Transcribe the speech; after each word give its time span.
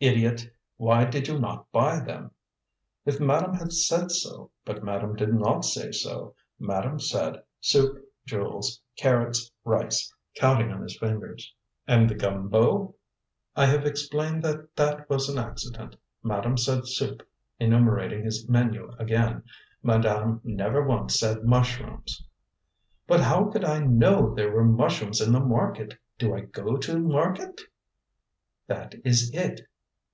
"Idiot! 0.00 0.48
Why 0.76 1.06
did 1.06 1.26
you 1.26 1.40
not 1.40 1.72
buy 1.72 1.98
them?" 1.98 2.30
"If 3.04 3.18
madame 3.18 3.54
had 3.54 3.72
said 3.72 4.12
so; 4.12 4.52
but 4.64 4.84
madame 4.84 5.16
did 5.16 5.34
not 5.34 5.64
say 5.64 5.90
so. 5.90 6.36
Madame 6.56 7.00
said, 7.00 7.42
'Soup, 7.60 7.98
Jules; 8.24 8.80
carrots, 8.96 9.50
rice,'" 9.64 10.14
counting 10.36 10.70
on 10.70 10.82
his 10.82 10.96
fingers. 10.96 11.52
"And 11.88 12.08
the 12.08 12.14
gumbo?" 12.14 12.94
"I 13.56 13.66
have 13.66 13.84
explained 13.86 14.44
that 14.44 14.76
that 14.76 15.10
was 15.10 15.28
an 15.28 15.36
accident. 15.36 15.96
Madame 16.22 16.56
said 16.58 16.86
'Soup,'" 16.86 17.26
enumerating 17.58 18.22
his 18.22 18.48
menu 18.48 18.92
again; 19.00 19.42
"madame 19.82 20.40
never 20.44 20.80
once 20.80 21.18
said 21.18 21.42
mushrooms." 21.42 22.24
"But 23.08 23.18
how 23.18 23.46
could 23.46 23.64
I 23.64 23.80
know 23.80 24.32
there 24.32 24.52
were 24.52 24.62
mushrooms 24.62 25.20
in 25.20 25.32
the 25.32 25.40
market? 25.40 25.98
Do 26.20 26.36
I 26.36 26.42
go 26.42 26.76
to 26.76 27.00
market?" 27.00 27.62
"That 28.68 28.94
is 29.04 29.32
it!" 29.34 29.62